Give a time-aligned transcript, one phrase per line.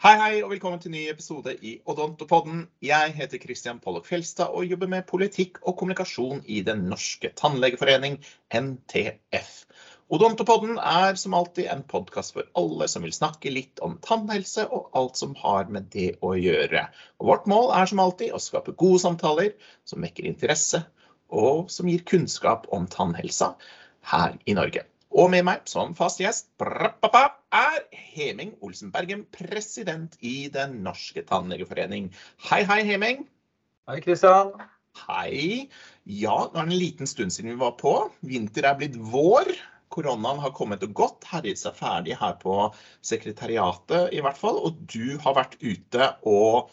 [0.00, 2.62] Hei, hei, og velkommen til ny episode i Odontopodden.
[2.80, 8.14] Jeg heter Christian Pollock Fjelstad og jobber med politikk og kommunikasjon i Den norske tannlegeforening,
[8.48, 9.50] NTF.
[10.08, 14.88] Odontopodden er som alltid en podkast for alle som vil snakke litt om tannhelse og
[14.96, 16.86] alt som har med det å gjøre.
[17.20, 19.52] Og vårt mål er som alltid å skape gode samtaler
[19.84, 20.80] som vekker interesse,
[21.28, 23.52] og som gir kunnskap om tannhelsa
[24.14, 24.88] her i Norge.
[25.10, 32.12] Og med meg som fast gjest er Heming Olsen Bergen, president i Den norske tannlegeforening.
[32.46, 33.24] Hei, hei, Heming.
[33.90, 34.52] Hei, Kristian.
[35.02, 35.66] Hei.
[36.06, 37.94] Ja, det en liten stund siden vi var på.
[38.22, 39.50] Vinter er blitt vår.
[39.90, 42.68] Koronaen har kommet og gått, herjet seg ferdig her på
[43.02, 44.62] sekretariatet i hvert fall.
[44.62, 46.70] Og du har vært ute og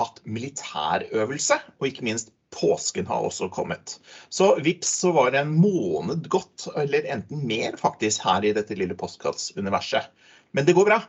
[0.00, 3.98] hatt militærøvelse, og ikke minst påsken har også kommet.
[4.28, 8.76] Så vips så var det en måned gått, eller enten mer faktisk, her i dette
[8.78, 10.10] lille postkassuniverset.
[10.56, 11.02] Men det går bra?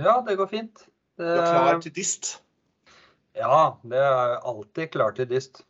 [0.00, 0.86] Ja, det går fint.
[1.18, 1.24] Det...
[1.24, 2.32] Du er klar til dyst?
[3.34, 5.62] Ja, det er alltid klar til dyst.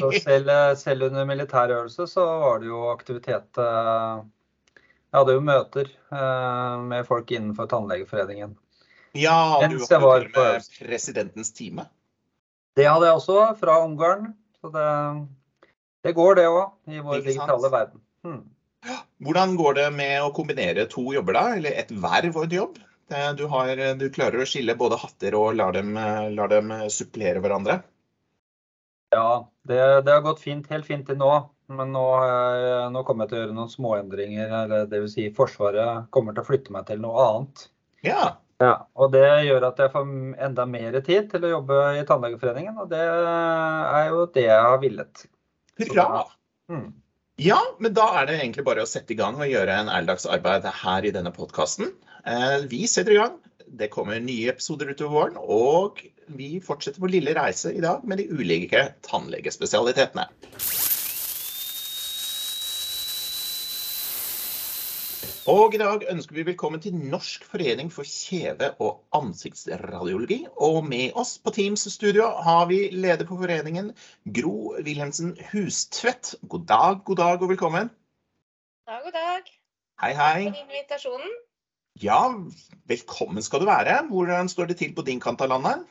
[0.00, 4.24] Så selv, selv under militærøvelse så var det jo aktivitet eh,
[5.12, 8.56] Jeg hadde jo møter eh, med folk innenfor Tannlegeforeningen.
[9.16, 11.86] Ja, du var med presidentens time?
[12.78, 14.30] Det hadde jeg også, fra Ungarn.
[14.58, 14.86] Så det,
[16.06, 18.02] det går, det òg, i vår digitale verden.
[18.26, 18.44] Hmm.
[19.26, 21.44] Hvordan går det med å kombinere to jobber, da?
[21.58, 22.78] Eller et verv og et jobb?
[23.38, 25.94] Du, har, du klarer å skille både hatter og lar dem,
[26.36, 27.78] lar dem supplere hverandre?
[29.14, 31.30] Ja, det, det, har gått fint, helt fint til nå.
[31.72, 32.04] Men nå,
[32.92, 34.52] nå kommer jeg til å gjøre noen småendringer.
[34.62, 35.16] Eller dvs.
[35.16, 37.64] Si Forsvaret kommer til å flytte meg til noe annet.
[38.06, 38.36] Ja.
[38.58, 40.08] Ja, og det gjør at jeg får
[40.48, 44.80] enda mer tid til å jobbe i Tannlegeforeningen, og det er jo det jeg har
[44.82, 45.22] villet.
[45.78, 46.24] Hurra!
[46.72, 46.88] Mm.
[47.38, 50.26] Ja, men da er det egentlig bare å sette i gang og gjøre en ærligdags
[50.26, 51.92] arbeid her i denne podkasten.
[52.26, 53.38] Eh, vi setter i gang.
[53.78, 56.02] Det kommer nye episoder utover våren, og
[56.34, 60.26] vi fortsetter vår lille reise i dag med de ulike tannlegespesialitetene.
[65.48, 70.42] Og i dag ønsker vi velkommen til Norsk forening for kjeve- og ansiktsradiologi.
[70.60, 73.94] Og med oss på Teams-studio har vi leder for foreningen,
[74.36, 76.34] Gro Wilhelmsen Hustvedt.
[76.52, 77.88] God dag, god dag og velkommen.
[77.88, 79.48] God dag, god dag.
[80.04, 80.50] Hei, hei.
[80.50, 81.32] For invitasjonen.
[82.04, 82.20] Ja,
[82.92, 84.02] velkommen skal du være.
[84.10, 85.88] Hvordan står det til på din kant av landet?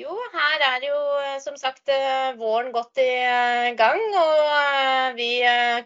[0.00, 4.00] Jo, her er jo eh, som sagt eh, våren godt i eh, gang.
[4.16, 5.28] Og vi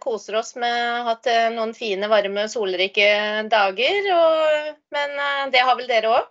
[0.02, 3.08] koser oss med å ha hatt noen fine, varme, solrike
[3.50, 4.10] dager.
[4.14, 5.16] Og, men
[5.50, 6.28] det har vel dere òg?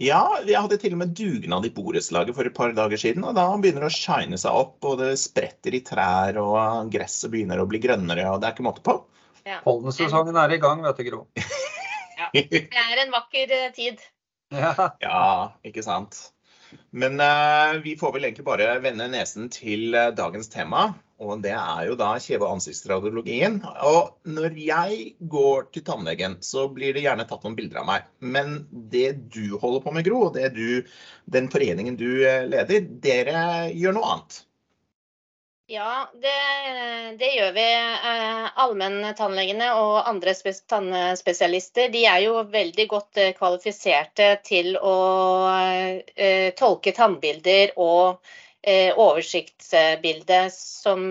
[0.00, 3.24] Ja, vi hadde til og med dugnad i borettslaget for et par dager siden.
[3.24, 7.32] Og da begynner det å shine seg opp, og det spretter i trær, og gresset
[7.32, 8.98] begynner å bli grønnere, og det er ikke måte på.
[9.48, 9.62] Ja.
[9.64, 11.22] Pollensesongen er i gang, vet du, Gro.
[12.20, 14.04] ja, det er en vakker tid.
[14.50, 15.26] Ja, ja
[15.62, 16.16] ikke sant.
[16.90, 20.90] Men uh, vi får vel egentlig bare vende nesen til uh, dagens tema.
[21.20, 23.58] Og det er jo da kjeve- og ansiktsradiologien.
[23.84, 25.00] Og når jeg
[25.32, 28.06] går til tannlegen, så blir det gjerne tatt noen bilder av meg.
[28.20, 30.38] Men det du holder på med, Gro, og
[31.36, 33.42] den foreningen du uh, leder, dere
[33.76, 34.44] gjør noe annet.
[35.70, 36.34] Ja, det,
[37.18, 37.64] det, gjør vi.
[38.10, 40.32] Eh, allmenntannlegene og andre
[40.66, 44.94] tannspesialister de er jo veldig godt eh, kvalifiserte til å
[45.54, 48.18] eh, tolke tannbilder og
[48.66, 51.06] oversiktsbilde som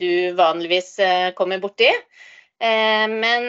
[0.00, 0.88] du vanligvis
[1.38, 1.86] kommer borti.
[2.58, 3.46] Men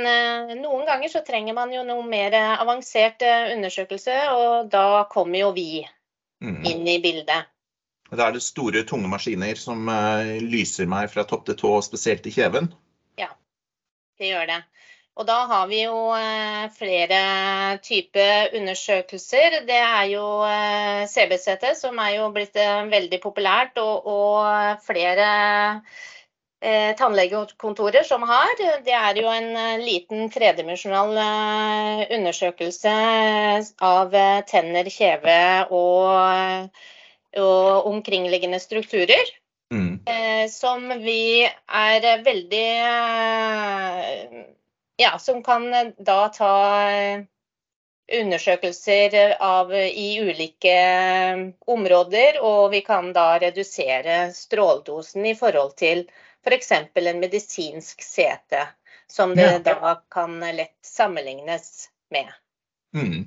[0.60, 5.82] noen ganger så trenger man jo noe mer avansert undersøkelse, og da kommer jo vi
[5.82, 6.62] mm.
[6.70, 7.50] inn i bildet.
[8.14, 12.28] Da er det store, tunge maskiner som uh, lyser meg fra topp til tå, spesielt
[12.30, 12.70] i kjeven.
[13.18, 13.32] Ja,
[14.20, 14.62] det gjør det.
[15.16, 17.20] Og da har vi jo uh, flere
[17.82, 19.62] typer undersøkelser.
[19.66, 22.60] Det er jo uh, eh, CBCT, som er jo blitt
[22.92, 25.30] veldig populært, og, og flere
[26.98, 28.54] tannlegekontorer som har.
[28.82, 31.12] Det er jo en liten tredimensjonal
[32.16, 32.94] undersøkelse
[33.86, 34.16] av
[34.50, 35.36] tenner, kjeve
[35.70, 36.72] og
[37.40, 39.32] og omkringliggende strukturer.
[39.74, 40.00] Mm.
[40.06, 44.44] Eh, som vi er veldig eh,
[45.02, 45.66] Ja, som kan
[45.98, 46.52] da ta
[48.14, 50.76] undersøkelser av, i ulike
[51.66, 56.06] områder, og vi kan da redusere stråledosen i forhold til
[56.46, 56.72] f.eks.
[56.94, 58.62] For en medisinsk CT,
[59.12, 59.60] som det ja.
[59.60, 62.30] da kan lett sammenlignes med.
[62.96, 63.26] Mm.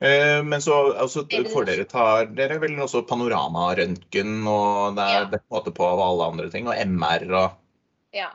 [0.00, 5.26] Eh, men så altså, for dere tar dere vel også panoramarøntgen og det er ja.
[5.28, 7.58] det på en måte på alle andre ting, og MR og
[8.16, 8.30] Ja.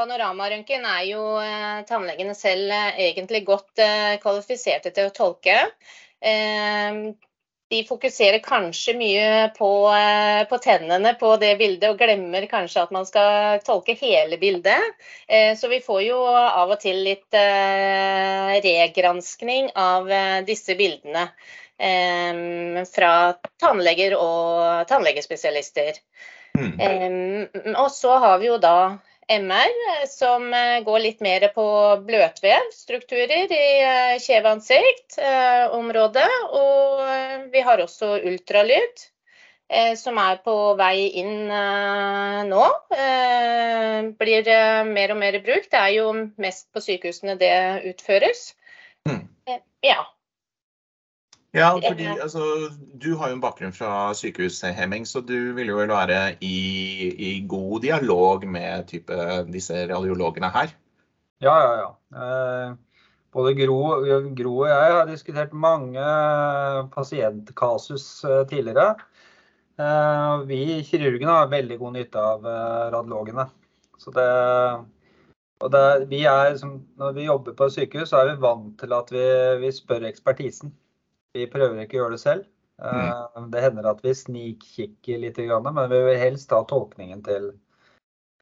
[0.00, 5.58] Panoramarøntgen er jo eh, tannlegene selv eh, egentlig godt eh, kvalifiserte til å tolke.
[6.24, 7.00] Eh,
[7.70, 12.90] de fokuserer kanskje mye på, eh, på, tennene på det bildet, og glemmer kanskje at
[12.94, 14.82] man skal tolke hele bildet.
[15.28, 17.38] Eh, så vi får jo av og til litt
[18.66, 20.10] regranskning av
[20.46, 21.28] disse bildene
[22.90, 23.12] fra
[23.62, 26.02] tannleger og tannlegespesialister.
[26.60, 27.46] Mm.
[27.78, 28.98] og så har vi jo da
[29.30, 36.30] MR, eh, som eh, går litt mer på bløtvevstrukturer i eh, kjeveansikt-området.
[36.58, 37.00] Og
[37.52, 39.06] vi har også ultralyd,
[39.94, 41.46] som er på vei inn
[42.50, 42.64] nå.
[44.18, 44.42] Blir
[44.88, 45.70] mer og mer brukt.
[45.70, 46.10] Det er jo
[46.42, 47.54] mest på sykehusene det
[47.92, 48.56] utføres.
[49.06, 49.30] Mm.
[49.86, 50.02] Ja.
[51.52, 52.42] Ja, fordi altså,
[53.02, 56.58] Du har jo en bakgrunn fra sykehus, Heming, så du vil jo vel være i,
[57.10, 59.16] i, god dialog med type,
[59.50, 60.70] disse radiologene her?
[61.42, 61.90] Ja, ja, ja.
[62.14, 62.76] Eh,
[63.32, 63.80] både Gro,
[64.36, 66.04] Gro, og jeg har diskutert mange
[66.94, 68.94] pasientkasus eh, tidligere.
[69.80, 73.46] Eh, vi kirurgene har veldig god nytte av eh, radiologene.
[73.98, 74.28] Så det,
[75.60, 78.94] og det, vi er, som, når vi jobber på sykehus, så er vi vant til
[78.96, 79.26] at vi,
[79.64, 80.74] vi spør ekspertisen.
[81.36, 82.48] Vi prøver ikke å gjøre det selv.
[82.80, 83.06] Mm.
[83.06, 87.52] Eh, det hender at vi snikkikker litt, men vi vil helst ta tolkningen til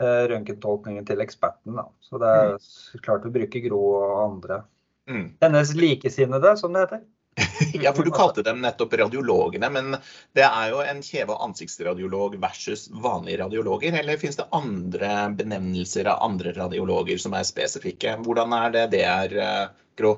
[0.02, 1.76] eh, røntgentolkningen til eksperten.
[1.81, 1.88] Da.
[2.00, 3.05] Så det er mm.
[3.05, 4.62] klart vi bruker Gro og andre.
[5.11, 5.31] Mm.
[5.43, 7.06] Hennes likesinnede, som det heter.
[7.85, 9.93] ja, for du kalte dem nettopp radiologene, men
[10.34, 16.11] det er jo en kjeve- og ansiktsradiolog versus vanlige radiologer, eller finnes det andre benevnelser
[16.11, 18.17] av andre radiologer som er spesifikke?
[18.26, 19.69] Hvordan er det det er, eh,
[19.99, 20.17] Gro?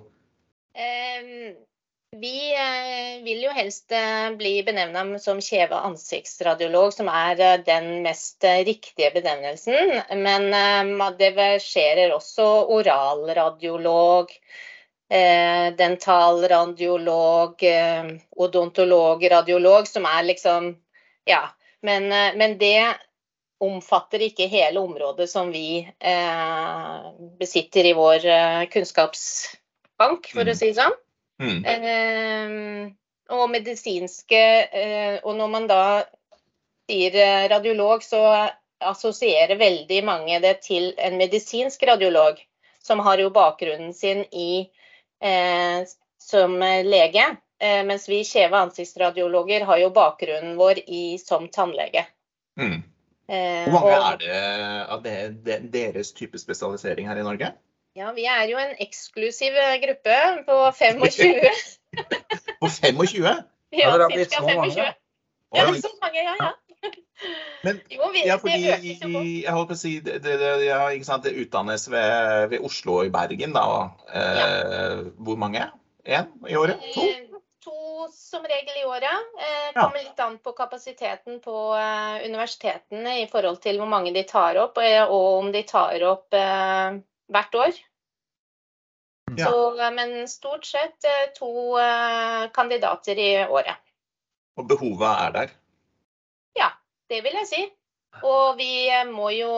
[0.80, 1.60] Um,
[2.20, 7.60] vi eh, vil jo helst eh, bli benevna som kjeve- og ansiktsradiolog, som er eh,
[7.64, 10.02] den mest riktige benevnelsen.
[10.18, 10.50] Men
[11.18, 14.30] det verserer også oralradiolog,
[15.10, 17.62] dentalradiolog,
[18.36, 20.76] odontologradiolog, som er liksom
[21.26, 21.48] Ja.
[21.82, 22.94] Men, men, det
[23.58, 25.88] omfatter ikke hele området som vi
[27.40, 28.20] besitter i vår
[28.70, 30.58] kunnskapsbank, for å mm.
[30.60, 30.92] si det sånn.
[31.40, 31.64] Mm.
[31.64, 32.92] Eh,
[33.32, 34.40] og medisinske
[34.76, 35.84] eh, Og når man da
[36.90, 38.20] sier eh, radiolog, så
[38.80, 42.40] assosierer veldig mange det til en medisinsk radiolog,
[42.82, 44.66] som har jo bakgrunnen sin i
[45.22, 45.84] eh,
[46.20, 47.26] som lege.
[47.60, 52.06] Eh, mens vi kjeve ansiktsradiologer har jo bakgrunnen vår i, som tannlege.
[52.58, 52.82] Mm.
[53.28, 54.38] Eh, Hvor mange og, er det
[54.96, 57.52] av deres type spesialisering her i Norge?
[57.98, 60.16] Ja, vi er jo en eksklusiv eh, gruppe
[60.46, 61.40] på 25.
[62.60, 63.24] på 25?
[63.72, 64.08] Ja, ca.
[64.14, 64.94] 25.
[65.50, 66.50] Ja, det er så mange, ja, ja.
[67.64, 71.26] Men jo, vi, ja, fordi, jeg holdt på å si, det, det, ja, ikke sant,
[71.26, 73.66] det utdannes ved, ved Oslo og i Bergen, da.
[74.08, 74.94] Eh, ja.
[75.18, 75.66] Hvor mange?
[76.06, 76.80] Én i året?
[76.94, 77.04] To?
[77.04, 77.26] Eh,
[77.60, 79.34] to som regel i året.
[79.42, 84.24] Eh, kommer litt an på kapasiteten på eh, universitetene i forhold til hvor mange de
[84.24, 87.80] tar opp, og, og om de tar opp eh, hvert år.
[89.36, 89.46] Ja.
[89.46, 93.76] Så, eh, men stort sett eh, to eh, kandidater i året.
[94.56, 95.52] Og behovet er der?
[96.58, 96.72] Ja,
[97.10, 97.66] det vil jeg si.
[98.26, 99.48] Og vi må jo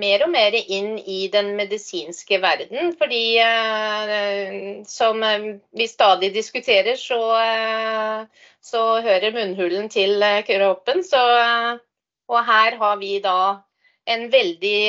[0.00, 2.92] mer og mer inn i den medisinske verden.
[2.94, 3.40] Fordi
[4.86, 5.24] som
[5.74, 7.18] vi stadig diskuterer, så,
[8.62, 11.02] så hører munnhulen til kroppen.
[11.02, 11.24] Så,
[12.30, 13.40] og her har vi da
[14.06, 14.80] en veldig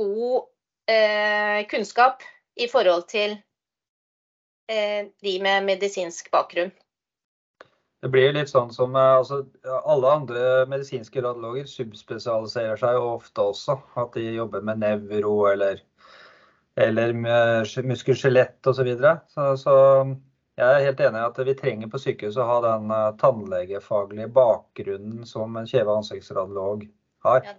[0.00, 0.48] god
[0.90, 2.22] eh, kunnskap
[2.56, 3.36] i forhold til
[4.70, 6.72] eh, de med medisinsk bakgrunn.
[8.02, 9.44] Det blir litt sånn som eh, altså,
[9.84, 13.78] Alle andre medisinske radiologer subspesialiserer seg ofte også.
[14.00, 15.80] At de jobber med nevro eller,
[16.74, 18.82] eller muskel-skjelett osv.
[18.82, 19.16] Så, videre.
[19.30, 19.76] så Så
[20.60, 24.28] jeg er helt enig i at vi trenger på sykehuset å ha den uh, tannlegefaglige
[24.36, 26.84] bakgrunnen som en kjeve- og ansiktsradiolog
[27.24, 27.46] har.
[27.46, 27.54] Ja,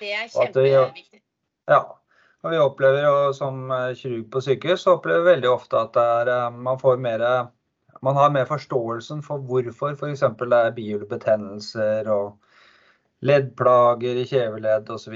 [0.00, 1.20] det er kjempeviktig.
[1.70, 1.78] Ja,
[2.44, 5.96] og vi opplever jo som eh, kirurg på sykehus så opplever vi veldig ofte at
[6.00, 7.24] er, eh, man får mer
[8.04, 10.20] man har mer forståelsen for hvorfor f.eks.
[10.20, 12.34] det er bihulebetennelser og
[13.24, 15.14] leddplager i kjeveledd osv.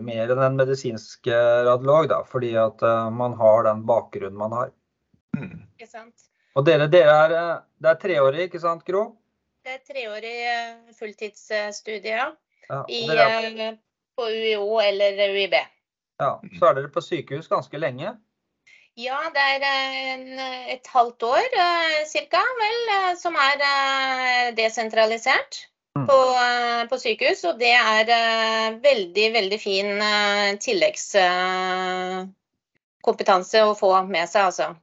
[0.00, 2.80] Mer enn en medisinsk radiolog, da, fordi at
[3.12, 4.70] man har den bakgrunnen man har.
[5.36, 5.66] Mm.
[5.76, 6.30] Ikke sant.
[6.56, 7.34] Og dere, dere er,
[7.84, 9.02] det er treårig, ikke sant, Gro?
[9.66, 10.32] Det er treårig
[10.96, 12.30] fulltidsstudie, ja.
[12.70, 13.76] ja I, er...
[14.16, 15.58] På UiO eller UiB.
[16.20, 18.12] Ja, Så er dere på sykehus ganske lenge?
[18.98, 19.64] Ja, det er
[20.12, 20.26] en,
[20.74, 22.44] et halvt år eh, ca.
[22.60, 25.70] vel, eh, som er eh, desentralisert.
[25.98, 26.06] Mm.
[26.06, 27.44] på, eh, på sykehus.
[27.50, 34.74] Og det er eh, veldig, veldig fin eh, tilleggskompetanse å få med seg, altså.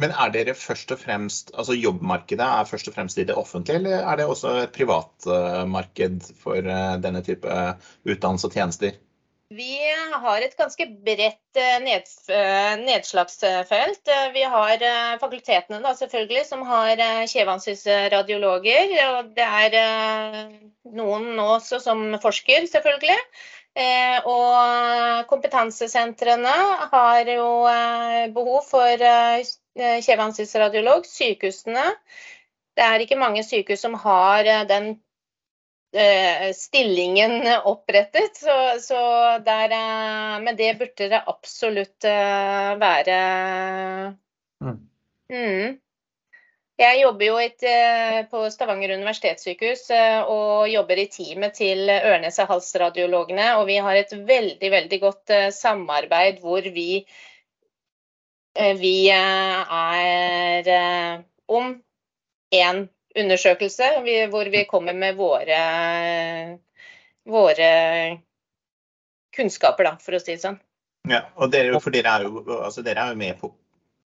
[0.00, 3.76] Men er dere først og fremst, altså jobbmarkedet er først og fremst i det offentlige,
[3.80, 7.48] eller er det også et privatmarked for eh, denne type
[8.04, 8.92] utdannelse og tjenester?
[9.50, 9.80] Vi
[10.22, 14.10] har et ganske bredt eh, eh, nedslagsfelt.
[14.14, 14.84] Eh, Vi har
[15.18, 17.24] fakultetene da, selvfølgelig, som har eh.
[19.08, 20.52] Og det er
[20.94, 23.18] noen også som forsker, selvfølgelig.
[24.30, 26.54] Og kompetansesentrene
[26.94, 29.42] har jo eh, behov for eh.
[31.10, 31.90] Sykehusene.
[32.78, 34.92] Det er ikke mange sykehus som har den
[36.54, 38.36] stillingen opprettet.
[38.36, 39.02] Så, så
[39.44, 43.20] der, eh, men det burde det absolutt eh, være.
[44.62, 44.76] Mm.
[45.32, 45.78] Mm.
[46.80, 52.38] Jeg jobber jo et, eh, på Stavanger universitetssykehus eh, og jobber i teamet til ørnes-
[52.40, 53.50] og halsradiologene.
[53.60, 57.02] Og vi har et veldig, veldig godt eh, samarbeid hvor vi,
[58.56, 61.20] eh, vi eh, er eh,
[61.52, 61.74] om
[62.54, 62.86] én
[63.18, 63.92] undersøkelse
[64.30, 65.60] hvor vi kommer med våre,
[67.26, 67.70] våre
[69.36, 70.60] kunnskaper, da, for å si det sånn.
[71.08, 73.54] Ja, og dere, for dere er, jo, altså dere er jo med på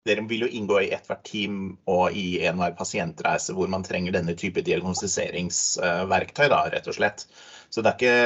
[0.04, 4.34] Dere vil jo inngå i ethvert team og i enhver pasientreise hvor man trenger denne
[4.37, 7.25] type diagnostiseringsverktøy, da, rett og slett.
[7.73, 8.18] Så det er ikke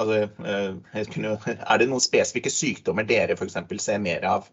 [0.00, 3.60] altså, eh, Er det noen spesifikke sykdommer dere f.eks.
[3.84, 4.48] ser mer av?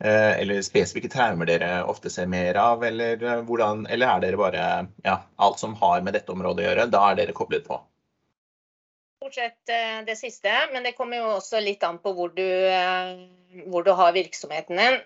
[0.00, 2.82] Eh, Eller spesifikke traumer dere ofte ser mer av?
[2.84, 4.62] Eller, eh, hvordan, eller er dere bare
[5.04, 7.78] ja, alt som har med dette området å gjøre, da er dere koblet på?
[9.22, 12.44] Stort sett eh, det siste, men det kommer jo også litt an på hvor du,
[13.70, 14.98] hvor du har virksomheten din.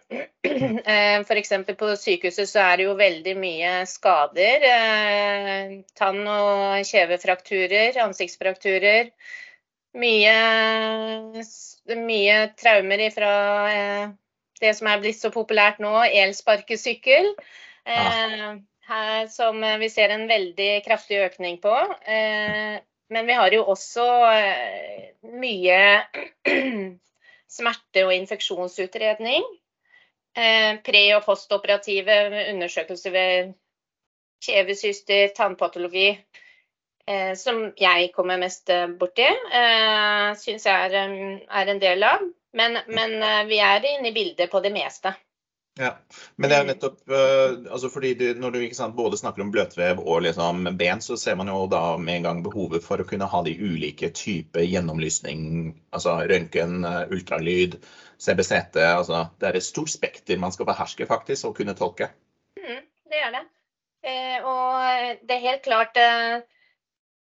[1.29, 1.53] F.eks.
[1.79, 4.65] på sykehuset så er det jo veldig mye skader.
[6.01, 9.13] Tann- og kjevefrakturer, ansiktsfrakturer.
[9.99, 10.35] Mye,
[12.09, 13.35] mye traumer ifra
[14.63, 17.33] det som er blitt så populært nå, elsparkesykkel.
[17.87, 18.51] Eh,
[18.89, 21.75] Her som vi ser en veldig kraftig økning på.
[22.09, 22.79] Eh,
[23.13, 25.11] men vi har jo også eh,
[25.41, 25.81] mye
[27.59, 29.45] smerte- og infeksjonsutredning.
[30.39, 32.17] Eh, pre- og postoperative
[32.55, 33.55] undersøkelser ved
[34.45, 36.11] kjevesyster, tannpatologi.
[37.09, 39.25] Eh, som jeg kommer mest eh, borti.
[39.29, 42.25] Eh, Syns jeg er, eh, er en del av.
[42.57, 45.15] Men, men eh, vi er inne i bildet på det meste.
[45.79, 45.93] Ja,
[46.37, 50.01] men det er nettopp eh, altså fordi du, Når du sant, både snakker om bløtvev
[50.03, 53.29] og liksom ben, så ser man jo da med en gang behovet for å kunne
[53.31, 55.77] ha de ulike typer gjennomlysning.
[55.95, 57.79] Altså røntgen, eh, ultralyd,
[58.19, 58.81] CBCT.
[58.83, 62.11] altså Det er et stort spekter man skal beherske faktisk og kunne tolke.
[62.59, 63.45] Mm, det er det.
[64.03, 66.41] Eh, og det er helt klart eh,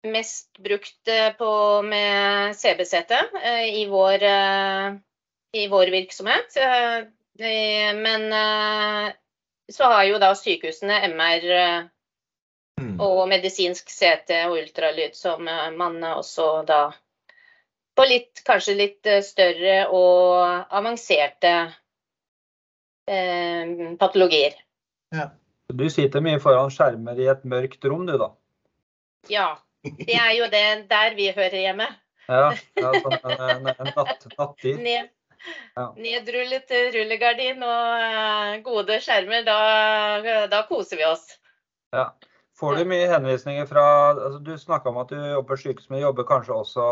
[0.04, 1.50] mest brukt eh, på
[1.86, 3.10] med CBCT
[3.42, 4.96] eh, i, vår, eh,
[5.56, 6.56] i vår virksomhet.
[6.56, 7.04] Eh,
[7.38, 9.12] det- men eh,
[9.72, 11.82] så har jo da sykehusene MR eh,
[12.74, 12.96] Mm.
[13.00, 16.78] og medisinsk CT og ultralyd som eh, man også da
[17.94, 21.52] på litt, kanskje litt større og avanserte
[23.06, 24.56] eh, patologier.
[25.70, 28.32] Du sitter mye foran skjermer i et mørkt rom, du da.
[29.30, 29.46] Ja,
[29.84, 31.86] det er jo det der vi hører hjemme.
[32.28, 34.80] Ja, ja sånn en, en natt, nattid.
[34.80, 35.10] Ned,
[35.76, 35.90] Ja.
[36.00, 41.26] Nedrullet rullegardin og eh, gode skjermer, da, da koser vi oss.
[41.92, 42.14] Ja.
[42.56, 43.82] Får du mye henvisninger fra
[44.14, 46.86] altså Du snakka om at du jobber på sykehus, men jobber kanskje også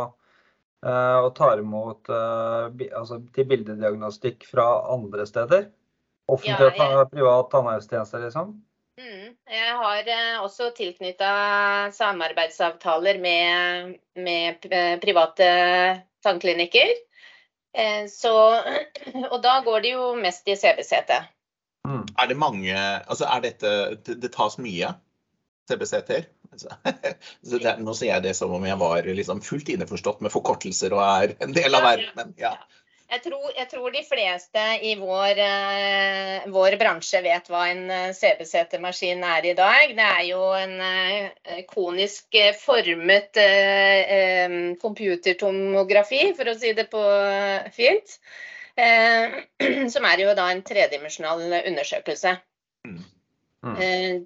[0.85, 5.71] eh, og tar imot eh, bi, altså, til bildediagnostikk fra andre steder?
[6.29, 8.53] Offentlig Ja, jeg- og privat tannhelsetjeneste, liksom?
[9.01, 9.32] Mm.
[9.53, 11.31] Jeg har eh, også tilknytta
[11.93, 14.69] samarbeidsavtaler med, med
[15.03, 15.49] private
[16.25, 16.95] tannklinikker.
[17.77, 18.33] Eh, Så,
[19.33, 21.13] og da går det jo mest i CBCT.
[21.85, 22.05] Mm.
[22.19, 23.71] Er det mange Altså er dette
[24.07, 24.93] Det, tas mye
[25.69, 26.29] CBCT-er?
[26.53, 26.69] Altså,
[27.49, 30.95] så det, nå sier jeg det som om jeg var liksom fullt innforstått med forkortelser
[30.97, 32.55] og er en del av verden, men ja.
[33.13, 38.15] Jeg tror, jeg tror de fleste i vår, eh, vår bransje vet hva en eh,
[38.17, 39.93] CBCT-maskin er i dag.
[39.99, 46.89] Det er jo en eh, konisk eh, formet eh, eh, computertomografi, for å si det
[46.93, 47.05] på
[47.77, 48.17] fint.
[48.81, 49.37] Eh,
[49.93, 52.39] som er jo da en tredimensjonal undersøkelse.
[52.89, 53.01] Mm.
[53.63, 53.77] Mm.
[53.77, 54.23] Eh,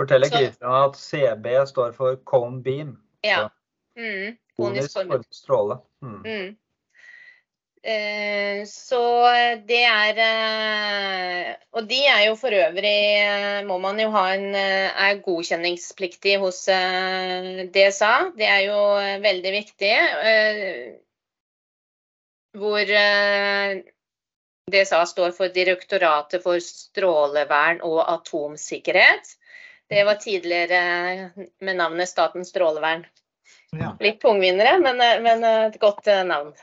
[0.00, 2.96] Forteller Kristian at CB står for cone beam.
[3.24, 3.48] ja.
[3.96, 5.12] Mm, Konisk konisk formet.
[5.12, 5.76] formet stråle.
[6.04, 6.56] Mm.
[7.86, 9.00] Eh, Så
[9.68, 14.56] det er eh, Og de er jo for øvrig eh, Må man jo ha en
[14.58, 18.14] Er godkjenningspliktig hos DSA.
[18.34, 18.80] Det er jo
[19.22, 19.92] veldig viktig.
[22.56, 22.92] Hvor
[24.72, 29.36] DSA står for Direktoratet for strålevern og atomsikkerhet.
[29.90, 33.04] Det var tidligere med navnet Statens strålevern.
[33.76, 33.92] Ja.
[34.00, 36.56] Litt tungvinnere, men, men et godt navn.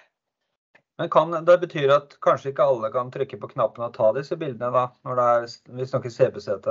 [0.98, 4.38] Men kan, det betyr at kanskje ikke alle kan trykke på knappen og ta disse
[4.38, 6.68] bildene, da, når det er, vi snakker CBCT?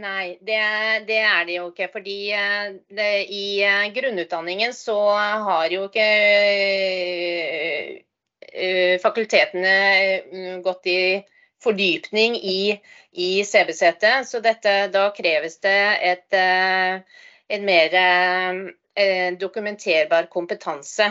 [0.00, 0.58] Nei, det,
[1.08, 1.88] det er det jo ikke.
[1.92, 4.98] Fordi eh, det, i eh, grunnutdanningen så
[5.46, 6.06] har jo ikke
[8.50, 9.74] eh, fakultetene
[10.20, 11.00] eh, gått i
[11.64, 12.76] fordypning i,
[13.12, 14.06] i CBCT.
[14.28, 15.80] Så dette, da kreves det
[16.12, 16.38] et,
[17.50, 17.96] en mer
[19.40, 21.10] dokumenterbar kompetanse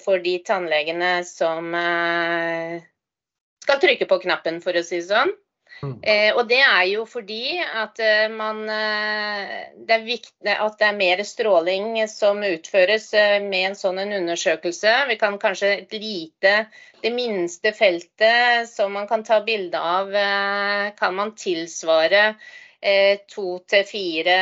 [0.00, 2.78] for de tannlegene som eh,
[3.64, 5.34] skal trykke på knappen, for å si det sånn.
[5.78, 5.92] Mm.
[6.02, 10.86] Eh, og det er jo fordi at eh, man eh, Det er viktig at det
[10.88, 14.94] er mer stråling som utføres eh, med en sånn en undersøkelse.
[15.12, 16.54] Vi kan kanskje et lite
[17.02, 22.24] Det minste feltet som man kan ta bilde av, eh, kan man tilsvare
[22.80, 24.38] eh, to til fire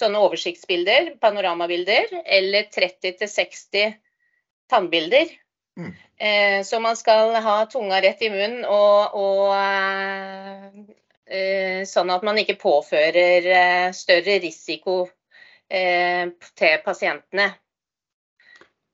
[0.00, 3.94] sånne oversiktsbilder, panoramabilder, eller 30-60
[4.70, 5.26] tannbilder.
[5.76, 5.92] Mm.
[6.16, 9.52] Eh, så man skal ha tunga rett i munnen og, og
[11.28, 15.04] eh, sånn at man ikke påfører eh, større risiko
[15.66, 17.48] til pasientene.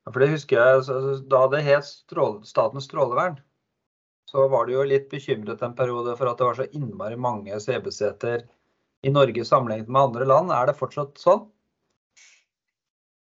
[0.02, 3.36] Ja, For det husker jeg, Da det het Statens strålevern,
[4.24, 7.60] så var du jo litt bekymret en periode for at det var så innmari mange
[7.60, 8.46] CB-seter
[9.02, 10.52] i Norge sammenlignet med andre land.
[10.54, 11.46] Er det fortsatt sånn?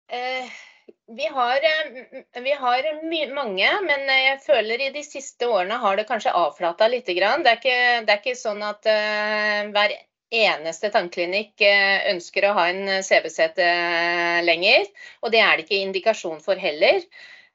[0.09, 0.51] Eh,
[1.17, 2.89] vi har, eh, vi har
[3.35, 7.07] mange, men jeg føler i de siste årene har det kanskje avflata litt.
[7.07, 9.95] Det, er ikke, det er ikke sånn at uh, hver
[10.29, 13.53] eneste tannklinikk eh, ønsker å ha en CBC
[14.45, 14.89] lenger.
[15.23, 17.01] Og det er det ikke indikasjon for heller.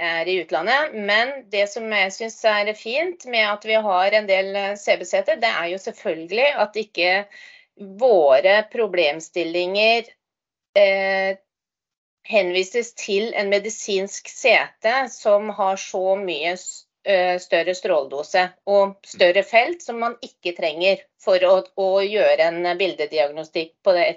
[0.10, 0.94] er i utlandet.
[1.10, 5.42] Men det som jeg syns er fint med at vi har en del eh, CB-seter,
[5.42, 7.12] det er jo selvfølgelig at ikke
[8.00, 10.08] våre problemstillinger
[10.80, 11.36] eh,
[12.26, 16.85] henvises til en medisinsk sete som har så mye s- eh,
[17.42, 18.42] større stråledose
[18.72, 24.08] og større felt som man ikke trenger for å, å gjøre en bildediagnostikk på det,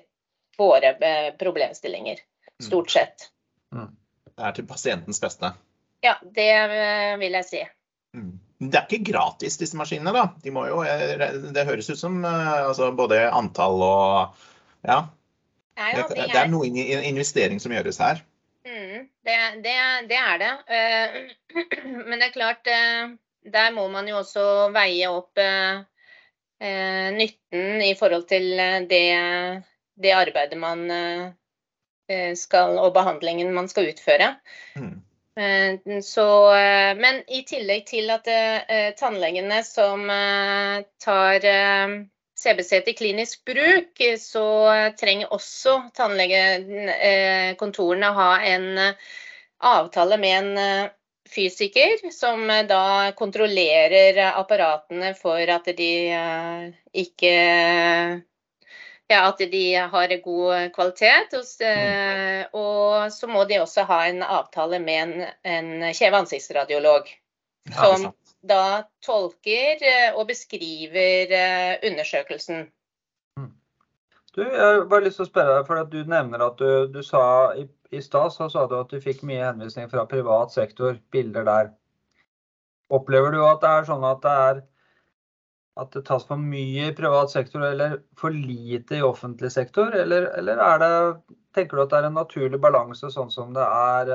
[0.59, 2.19] våre eh, problemstillinger.
[2.63, 3.29] Stort sett.
[3.71, 5.53] Det er til pasientens beste.
[6.03, 7.63] Ja, det eh, vil jeg si.
[8.17, 8.39] Mm.
[8.59, 10.13] Det er ikke gratis, disse maskinene.
[10.15, 10.25] da.
[10.43, 14.45] De jo, eh, det høres ut som eh, altså, både antall og
[14.87, 15.05] Ja.
[15.79, 18.25] Nei, Det, ja, det er noe investering som gjøres her.
[19.29, 19.77] Det, det,
[20.09, 20.53] det er det.
[20.67, 21.17] Eh,
[22.09, 23.11] Men det er klart, eh,
[23.53, 25.83] der må man jo også veie opp eh,
[27.13, 28.49] nytten i forhold til
[28.91, 29.05] det,
[29.95, 30.89] det arbeidet man
[32.35, 34.33] skal, og behandlingen man skal utføre.
[34.75, 34.97] Mm.
[36.03, 36.27] Så,
[36.99, 38.27] men i tillegg til at
[38.99, 40.03] tannlegene som
[40.99, 41.47] tar
[42.39, 44.45] CBC til klinisk bruk, eh, så
[45.01, 48.95] trenger også tannlegekontorene ha en eh,
[49.59, 50.91] avtale med en eh,
[51.35, 56.69] fysiker som eh, da kontrollerer apparatene for at de eh,
[57.03, 57.35] ikke
[59.09, 61.35] ja, at de har god kvalitet.
[61.39, 67.09] Og, eh, og så må de også ha en avtale med en, en kjeve ansiktsradiolog.
[67.73, 68.13] Som.
[68.47, 72.69] Da tolker eh, og beskriver eh, undersøkelsen.
[74.37, 77.23] Du, jeg bare lyst til å spørre deg, for du nevner at du, du sa
[77.59, 81.71] i, i stad at du fikk mye henvisning fra privat sektor, bilder der.
[82.95, 84.61] Opplever du at det er sånn at det er
[85.79, 90.27] at det tas for mye i privat sektor eller for lite i offentlig sektor, eller,
[90.39, 90.95] eller er det,
[91.55, 94.11] tenker du at det er en naturlig balanse sånn som det er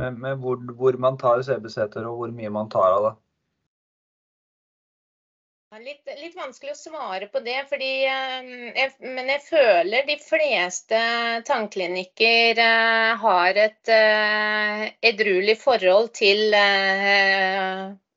[0.00, 3.12] eh, med, med hvor, hvor man tar CB-seter og hvor mye man tar av det?
[5.72, 10.98] Litt, litt, vanskelig å svare på det, fordi, jeg, men jeg føler de fleste
[11.48, 12.60] tannklinikker
[13.22, 13.92] har et
[15.00, 16.52] edruelig forhold til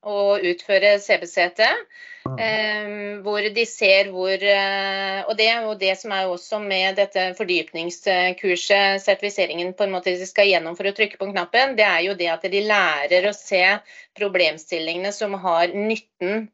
[0.05, 1.61] å utføre CBCT.
[2.25, 2.87] Eh,
[3.21, 9.03] hvor de ser hvor uh, Og det jo det som er også med dette fordypningskurset,
[9.03, 12.17] sertifiseringen på en måte de skal gjennom for å trykke på knappen, det er jo
[12.17, 13.61] det at de lærer å se
[14.17, 16.47] problemstillingene som har nytten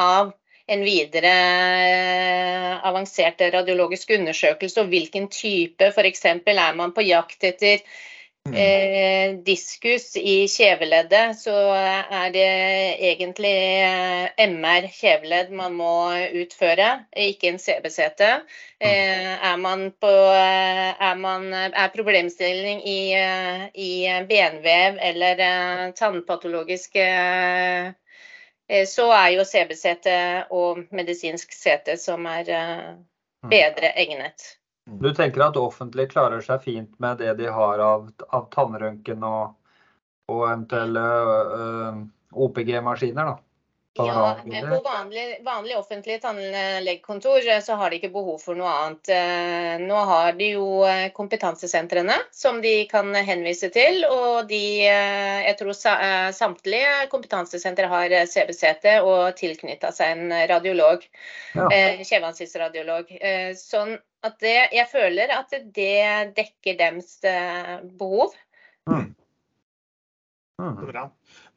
[0.00, 0.32] av
[0.68, 6.24] en videre uh, avansert radiologisk undersøkelse, og hvilken type, f.eks.
[6.28, 8.17] er man på jakt etter Mm.
[8.54, 12.46] Eh, diskus i kjeveleddet, så er det
[13.10, 15.92] egentlig eh, MR kjeveledd man må
[16.40, 18.24] utføre, ikke en CBCT.
[18.78, 18.88] Mm.
[18.90, 23.92] Eh, er man på eh, er, man, er problemstilling i, eh, i,
[24.28, 27.00] benvev eller eh, tannpatologisk
[28.84, 30.08] så er jo CBCT
[30.52, 33.48] og medisinsk CT som er mm.
[33.48, 34.57] bedre egnet.
[34.88, 39.52] Du tenker at offentlig klarer seg fint med det de har av, av tannrøntgen og,
[40.32, 41.04] og eventuelle
[42.32, 43.32] OPG-maskiner?
[43.32, 43.36] da?
[44.06, 49.10] Ja, på vanlig, vanlig offentlig tannlegekontor eh, så har de ikke behov for noe annet.
[49.10, 54.04] Eh, nå har de jo eh, kompetansesentrene som de kan henvise til.
[54.06, 55.74] Og de, jeg tror
[56.34, 61.02] samtlige kompetansesentre har CBCT og tilknytta seg en radiolog.
[61.58, 61.68] Ja.
[62.04, 63.10] Kjeveansiktsradiolog.
[63.58, 67.16] Sånn at det, jeg føler at det dekker deres
[67.98, 68.36] behov.
[68.88, 69.10] Mm.
[70.58, 70.86] Mm.
[70.88, 71.04] Bra.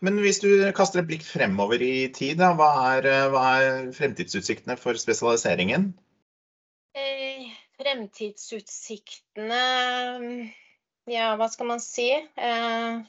[0.06, 4.76] Men hvis du kaster et blikk fremover i tid, da, hva, er, hva er fremtidsutsiktene
[4.78, 5.90] for spesialiseringen?
[6.94, 7.50] Eh,
[7.82, 9.64] fremtidsutsiktene
[11.10, 12.12] Ja, hva skal man si?
[12.14, 13.02] Eh,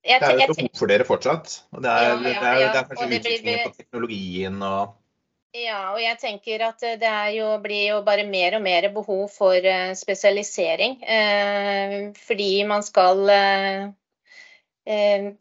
[0.00, 1.60] jeg, det er jo behov for dere fortsatt.
[1.70, 4.96] Og det er, ja, ja, det er, det er kanskje utviklingen på teknologien og
[5.50, 9.58] ja, og jeg tenker at det jo, blir jo bare mer og mer behov for
[9.58, 11.02] uh, spesialisering.
[11.02, 13.90] Eh, fordi man skal Eh,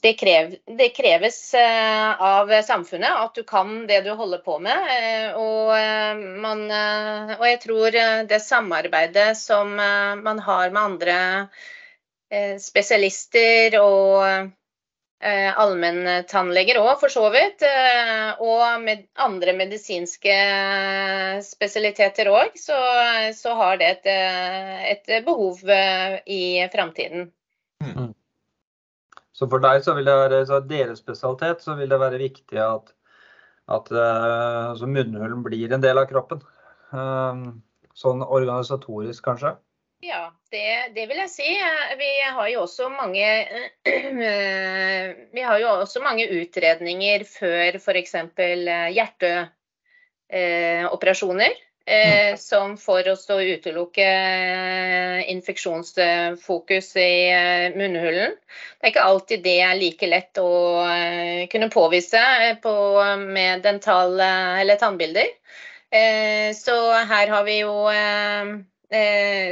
[0.02, 4.92] det, krev, det, kreves eh, av samfunnet at du kan det du holder på med.
[4.94, 5.72] Eh, og,
[6.44, 6.66] man,
[7.38, 7.98] og jeg tror
[8.30, 11.18] det samarbeidet som man har med andre
[12.62, 14.52] spesialister og
[15.20, 17.66] allmenntannleger òg, for så vidt,
[18.46, 20.36] og med andre medisinske
[21.44, 22.78] spesialiteter òg, så,
[23.36, 24.08] så, har det et,
[24.94, 25.60] et behov
[26.24, 27.28] i framtiden.
[27.84, 28.14] Mm.
[29.40, 32.60] Så for deg så vil det være, så deres spesialitet, så vil det være viktig
[32.60, 32.90] at,
[33.72, 36.40] at uh, altså munnhulen blir en del av kroppen.
[36.92, 37.62] Um,
[37.96, 39.54] sånn organisatorisk, kanskje?
[40.04, 41.60] Ja, det, det, vil jeg si.
[42.00, 42.48] Vi har
[42.96, 43.48] mange
[45.36, 48.14] Vi har jo også mange utredninger før f.eks.
[48.96, 51.52] hjerteoperasjoner.
[51.90, 58.36] Eh, som for oss å utelukke eh, infeksjonsfokus i eh, munnhulen.
[58.78, 60.52] Det er ikke alltid det er like lett å
[61.50, 62.22] kunne påvise
[62.62, 62.74] på,
[63.24, 65.34] med dental- eller tannbilder.
[66.54, 66.76] Så
[67.10, 67.74] her har vi jo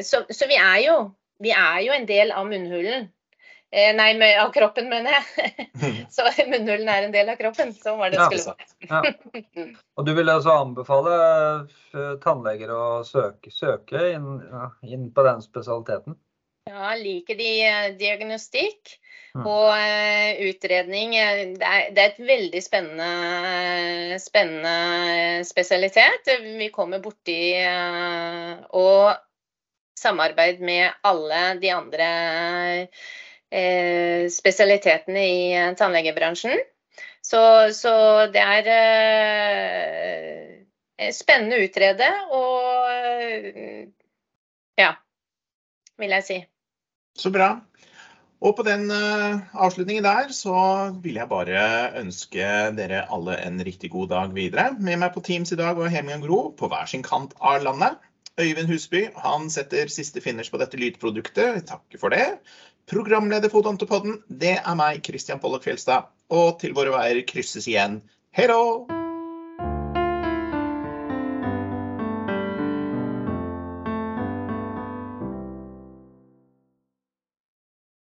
[0.05, 0.95] Så, så vi, er jo,
[1.41, 3.09] vi er jo en del av munnhulen.
[3.71, 5.65] Eh, nei, med, av kroppen, mener jeg.
[6.15, 7.73] så munnhulen er en del av kroppen.
[7.75, 8.69] Sånn var det ja, skulle være.
[8.87, 9.73] ja.
[9.99, 14.39] Og du vil altså anbefale eh, tannleger å søke, søke inn,
[14.87, 16.15] inn, på den spesialiteten?
[16.67, 18.95] Ja, liker de eh, diagnostikk
[19.35, 19.43] mm.
[19.43, 21.19] og utredning.
[21.59, 26.31] Det er, det er, et veldig spennende, spennende spesialitet.
[26.63, 27.41] Vi kommer borti
[28.71, 29.11] og
[29.99, 32.09] samarbeid med alle de andre
[33.47, 36.59] spesialitetene i eh, tannlegebransjen.
[37.21, 37.39] Så,
[37.75, 37.93] så
[38.31, 38.67] det er
[40.97, 43.87] eh, spennende å utrede og eh,
[44.79, 44.93] ja,
[45.99, 46.39] vil jeg si.
[47.17, 47.55] Så bra.
[48.37, 51.61] Og på den avslutningen der så vil jeg bare
[51.97, 54.75] ønske dere alle en riktig god dag videre.
[54.77, 57.97] Med meg på Teams i dag var Hemian Gro på hver sin kant av landet.
[58.37, 61.65] Øyvind Husby han setter siste finish på dette lydproduktet.
[61.65, 62.37] Takker for det.
[62.87, 66.07] Programleder for Odontopodden, det er meg, Christian Pollock Fjelstad.
[66.31, 67.99] Og til våre veier krysses igjen.
[68.31, 68.96] Hei då!